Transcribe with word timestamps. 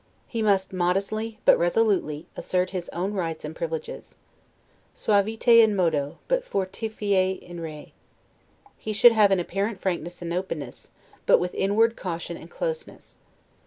He 0.27 0.41
must 0.41 0.73
modestly, 0.73 1.37
but 1.45 1.59
resolutely, 1.59 2.25
assert 2.35 2.71
his 2.71 2.89
own 2.89 3.13
rights 3.13 3.45
and 3.45 3.55
privileges. 3.55 4.17
'Suaviter 4.95 5.61
in 5.63 5.75
modo', 5.75 6.17
but 6.27 6.43
'fortiter 6.43 7.37
in 7.39 7.59
re'. 7.59 7.93
He 8.79 8.93
should 8.93 9.11
have 9.11 9.29
an 9.29 9.39
apparent 9.39 9.79
frankness 9.79 10.23
and 10.23 10.33
openness, 10.33 10.87
but 11.27 11.37
with 11.39 11.53
inward 11.53 11.95
caution 11.95 12.35
and 12.35 12.49
closeness. 12.49 13.19